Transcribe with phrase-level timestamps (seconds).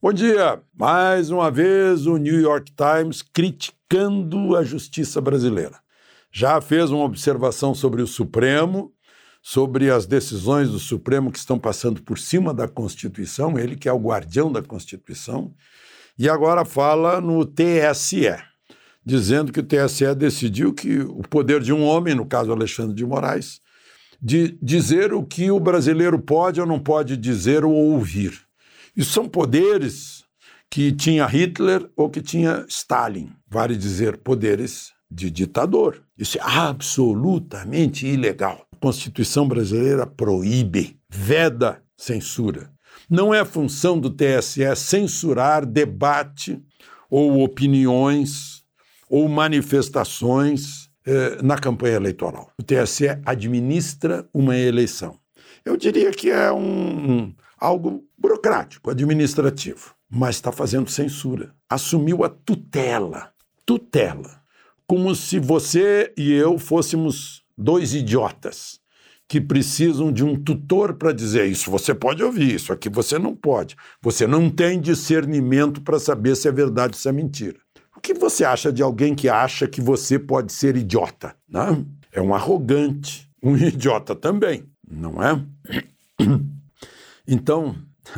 [0.00, 0.60] Bom dia!
[0.78, 5.80] Mais uma vez o New York Times criticando a justiça brasileira.
[6.30, 8.92] Já fez uma observação sobre o Supremo,
[9.42, 13.92] sobre as decisões do Supremo que estão passando por cima da Constituição, ele que é
[13.92, 15.54] o guardião da Constituição,
[16.18, 18.36] e agora fala no TSE,
[19.02, 23.06] dizendo que o TSE decidiu que o poder de um homem, no caso Alexandre de
[23.06, 23.62] Moraes,
[24.20, 28.45] de dizer o que o brasileiro pode ou não pode dizer ou ouvir.
[28.96, 30.24] Isso são poderes
[30.70, 36.02] que tinha Hitler ou que tinha Stalin, vale dizer, poderes de ditador.
[36.18, 38.66] Isso é absolutamente ilegal.
[38.72, 42.70] A Constituição brasileira proíbe, veda censura.
[43.08, 46.60] Não é função do TSE censurar debate
[47.10, 48.64] ou opiniões
[49.08, 52.50] ou manifestações eh, na campanha eleitoral.
[52.58, 55.18] O TSE administra uma eleição.
[55.64, 61.54] Eu diria que é um, um algo burocrático, administrativo, mas está fazendo censura.
[61.68, 63.32] Assumiu a tutela.
[63.64, 64.42] Tutela.
[64.86, 68.80] Como se você e eu fôssemos dois idiotas
[69.28, 71.70] que precisam de um tutor para dizer isso.
[71.70, 73.74] Você pode ouvir isso, aqui você não pode.
[74.00, 77.58] Você não tem discernimento para saber se é verdade ou se é mentira.
[77.96, 81.34] O que você acha de alguém que acha que você pode ser idiota?
[81.48, 81.84] Não?
[82.12, 85.42] É um arrogante, um idiota também, não é?
[87.26, 87.76] Então,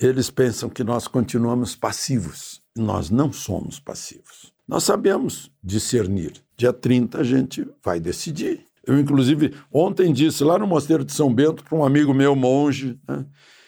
[0.00, 2.60] eles pensam que nós continuamos passivos.
[2.76, 4.52] Nós não somos passivos.
[4.66, 6.32] Nós sabemos discernir.
[6.56, 8.64] Dia 30 a gente vai decidir.
[8.86, 12.98] Eu, inclusive, ontem disse lá no Mosteiro de São Bento para um amigo meu, monge,
[13.06, 13.26] né?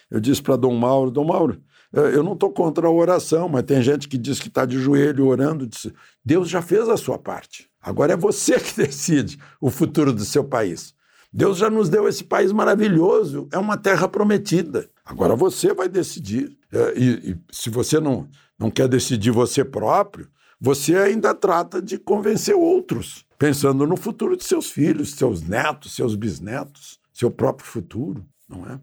[0.09, 1.61] eu disse para Dom Mauro: Dom Mauro,
[1.93, 4.79] eh, eu não estou contra a oração, mas tem gente que diz que está de
[4.79, 5.67] joelho orando.
[5.67, 5.93] Disse,
[6.25, 7.69] Deus já fez a sua parte.
[7.81, 10.93] Agora é você que decide o futuro do seu país.
[11.33, 14.87] Deus já nos deu esse país maravilhoso, é uma terra prometida.
[15.03, 16.55] Agora você vai decidir.
[16.71, 20.29] É, e, e se você não, não quer decidir você próprio,
[20.61, 26.15] você ainda trata de convencer outros, pensando no futuro de seus filhos, seus netos, seus
[26.15, 28.79] bisnetos, seu próprio futuro, não é?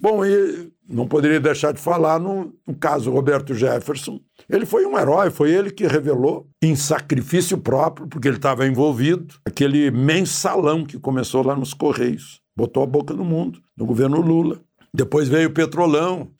[0.00, 4.20] Bom, e não poderia deixar de falar no, no, caso Roberto Jefferson.
[4.48, 9.34] Ele foi um herói, foi ele que revelou, em sacrifício próprio, porque ele estava envolvido,
[9.44, 12.40] aquele mensalão que começou lá nos Correios.
[12.56, 14.60] Botou a boca no mundo, no governo Lula.
[14.94, 16.30] Depois veio o Petrolão.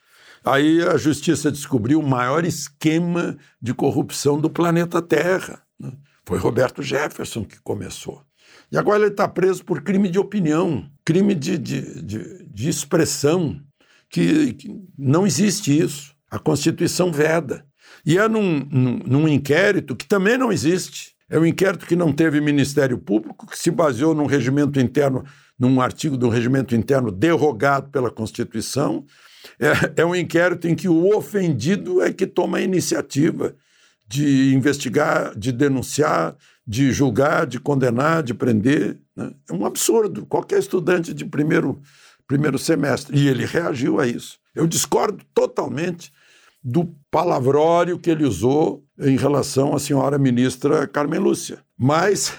[0.45, 5.63] Aí a justiça descobriu o maior esquema de corrupção do planeta Terra.
[5.79, 5.93] Né?
[6.25, 8.23] Foi Roberto Jefferson que começou.
[8.71, 13.61] E agora ele está preso por crime de opinião, crime de, de, de, de expressão,
[14.11, 16.13] que, que, não existe isso.
[16.29, 17.65] A Constituição veda.
[18.05, 21.15] E é num, num, num inquérito que também não existe.
[21.31, 25.25] É um inquérito que não teve Ministério Público, que se baseou num regimento interno,
[25.57, 29.05] num artigo do regimento interno derrogado pela Constituição.
[29.61, 33.55] É, é um inquérito em que o ofendido é que toma a iniciativa
[34.09, 36.35] de investigar, de denunciar,
[36.67, 38.99] de julgar, de condenar, de prender.
[39.15, 39.33] Né?
[39.49, 40.27] É um absurdo.
[40.27, 41.81] Qualquer estudante de primeiro,
[42.29, 43.19] primeiro semestre.
[43.19, 44.39] E ele reagiu a isso.
[44.55, 46.13] Eu discordo totalmente
[46.63, 51.65] do palavrório que ele usou em relação à senhora ministra Carmen Lúcia.
[51.77, 52.37] Mas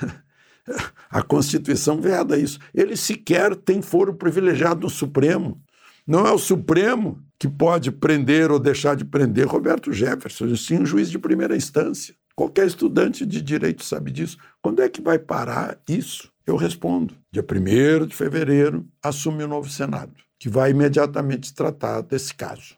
[1.09, 2.59] a Constituição veda isso.
[2.73, 5.61] Ele sequer tem foro privilegiado no Supremo.
[6.05, 10.85] Não é o Supremo que pode prender ou deixar de prender Roberto Jefferson, sim um
[10.85, 12.13] juiz de primeira instância.
[12.35, 14.37] Qualquer estudante de direito sabe disso.
[14.61, 16.31] Quando é que vai parar isso?
[16.49, 17.15] Eu respondo.
[17.31, 22.75] Dia 1 de fevereiro, assume o novo Senado, que vai imediatamente tratar desse caso.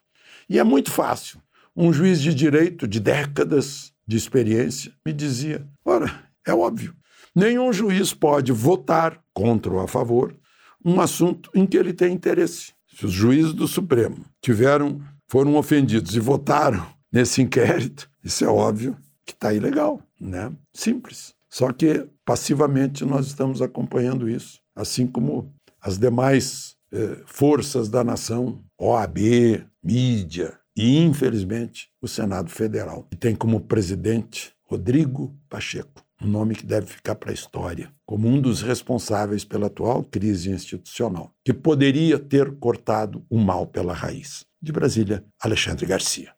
[0.49, 1.41] E é muito fácil.
[1.73, 6.11] Um juiz de direito de décadas de experiência me dizia: ora,
[6.45, 6.93] é óbvio,
[7.33, 10.35] nenhum juiz pode votar contra ou a favor
[10.83, 12.73] um assunto em que ele tem interesse.
[12.93, 18.97] Se os juízes do Supremo tiveram, foram ofendidos e votaram nesse inquérito, isso é óbvio
[19.25, 20.51] que está ilegal, né?
[20.73, 21.33] Simples.
[21.51, 28.63] Só que passivamente nós estamos acompanhando isso, assim como as demais eh, forças da nação,
[28.79, 36.55] OAB, mídia e, infelizmente, o Senado Federal, que tem como presidente Rodrigo Pacheco, um nome
[36.55, 41.53] que deve ficar para a história, como um dos responsáveis pela atual crise institucional, que
[41.53, 44.45] poderia ter cortado o mal pela raiz.
[44.61, 46.33] De Brasília, Alexandre Garcia.